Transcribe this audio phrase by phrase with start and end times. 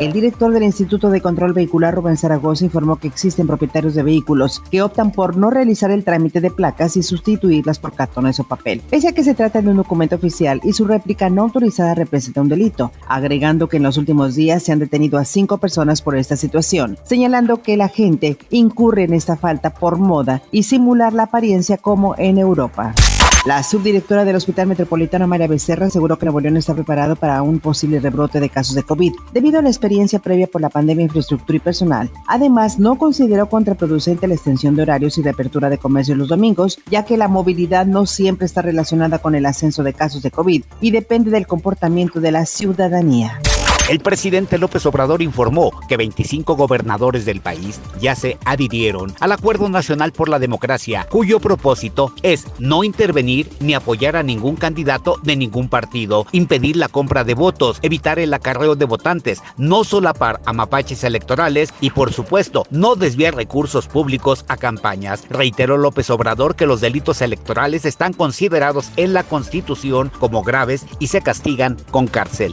[0.00, 4.60] El director del Instituto de Control Vehicular, Rubén Zaragoza, informó que existen propietarios de vehículos
[4.68, 8.82] que optan por no realizar el trámite de placas y sustituirlas por cartones o papel,
[8.90, 12.40] pese a que se trata de un documento oficial y su réplica no autorizada representa
[12.40, 16.16] un delito, agregando que en los últimos días se han detenido a cinco personas por
[16.16, 21.24] esta situación, señalando que la gente incurre en esta falta por moda y simular la
[21.24, 22.94] apariencia como en Europa.
[23.44, 27.60] La subdirectora del Hospital Metropolitano María Becerra aseguró que Nuevo León está preparado para un
[27.60, 31.58] posible rebrote de casos de COVID debido a la experiencia previa por la pandemia, infraestructura
[31.58, 32.10] y personal.
[32.26, 37.04] Además, no consideró contraproducente la extensión de horarios y reapertura de comercio los domingos, ya
[37.04, 40.90] que la movilidad no siempre está relacionada con el ascenso de casos de COVID y
[40.90, 43.40] depende del comportamiento de la ciudadanía.
[43.86, 49.68] El presidente López Obrador informó que 25 gobernadores del país ya se adhirieron al Acuerdo
[49.68, 55.36] Nacional por la Democracia, cuyo propósito es no intervenir ni apoyar a ningún candidato de
[55.36, 60.54] ningún partido, impedir la compra de votos, evitar el acarreo de votantes, no solapar a
[60.54, 65.26] mapaches electorales y, por supuesto, no desviar recursos públicos a campañas.
[65.28, 71.08] Reiteró López Obrador que los delitos electorales están considerados en la Constitución como graves y
[71.08, 72.50] se castigan con cárcel.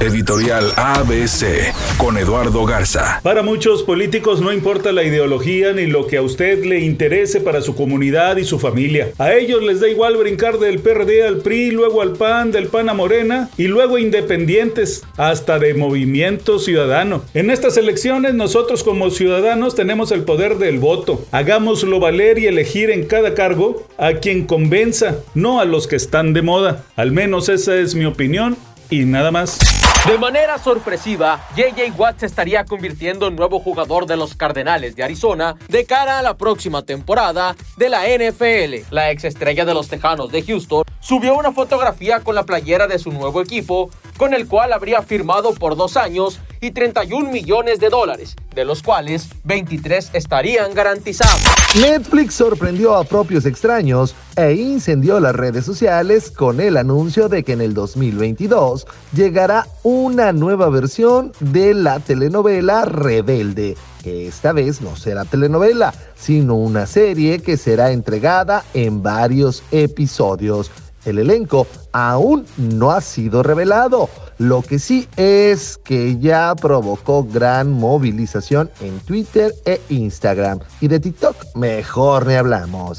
[0.00, 3.20] Editorial ABC con Eduardo Garza.
[3.22, 7.62] Para muchos políticos no importa la ideología ni lo que a usted le interese para
[7.62, 9.12] su comunidad y su familia.
[9.16, 12.90] A ellos les da igual brincar del PRD al PRI, luego al PAN, del PAN
[12.90, 17.22] a Morena y luego independientes, hasta de Movimiento Ciudadano.
[17.32, 21.24] En estas elecciones nosotros como ciudadanos tenemos el poder del voto.
[21.32, 26.34] Hagámoslo valer y elegir en cada cargo a quien convenza, no a los que están
[26.34, 26.84] de moda.
[26.96, 28.58] Al menos esa es mi opinión
[28.90, 29.85] y nada más.
[30.06, 35.56] De manera sorpresiva, JJ Watt estaría convirtiendo en nuevo jugador de los Cardenales de Arizona
[35.66, 38.94] de cara a la próxima temporada de la NFL.
[38.94, 43.00] La ex estrella de los Tejanos de Houston subió una fotografía con la playera de
[43.00, 47.90] su nuevo equipo, con el cual habría firmado por dos años y 31 millones de
[47.90, 51.42] dólares, de los cuales 23 estarían garantizados.
[51.80, 57.52] Netflix sorprendió a propios extraños e incendió las redes sociales con el anuncio de que
[57.52, 63.76] en el 2022 llegará una nueva versión de la telenovela Rebelde
[64.06, 70.70] que esta vez no será telenovela, sino una serie que será entregada en varios episodios.
[71.06, 74.10] El elenco aún no ha sido revelado.
[74.38, 80.60] Lo que sí es que ya provocó gran movilización en Twitter e Instagram.
[80.80, 82.98] Y de TikTok, mejor ni hablamos.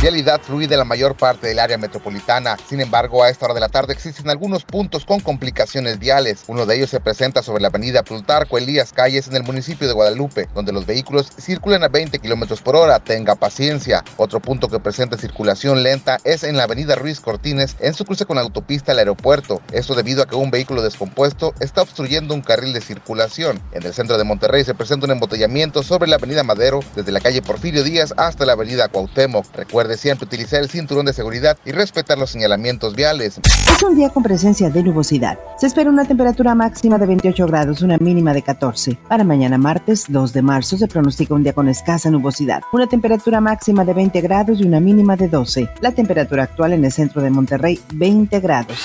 [0.00, 2.56] Vialidad fluida en la mayor parte del área metropolitana.
[2.68, 6.44] Sin embargo, a esta hora de la tarde existen algunos puntos con complicaciones viales.
[6.46, 9.94] Uno de ellos se presenta sobre la avenida Plutarco Elías Calles en el municipio de
[9.94, 13.00] Guadalupe, donde los vehículos circulan a 20 kilómetros por hora.
[13.00, 14.04] Tenga paciencia.
[14.18, 18.24] Otro punto que presenta circulación lenta es en la avenida Ruiz Cortines, en su cruce
[18.24, 19.60] con la autopista al aeropuerto.
[19.72, 23.60] Esto debido a que un vehículo descompuesto está obstruyendo un carril de circulación.
[23.72, 27.18] En el centro de Monterrey se presenta un embotellamiento sobre la avenida Madero, desde la
[27.18, 29.44] calle Porfirio Díaz hasta la avenida Cuauhtémoc.
[29.56, 33.40] Recuerda de siempre utilizar el cinturón de seguridad y respetar los señalamientos viales.
[33.44, 35.38] Es un día con presencia de nubosidad.
[35.58, 38.98] Se espera una temperatura máxima de 28 grados, una mínima de 14.
[39.08, 43.40] Para mañana martes 2 de marzo se pronostica un día con escasa nubosidad, una temperatura
[43.40, 45.68] máxima de 20 grados y una mínima de 12.
[45.80, 48.78] La temperatura actual en el centro de Monterrey 20 grados.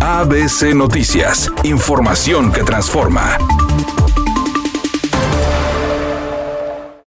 [0.00, 3.38] ABC Noticias, información que transforma.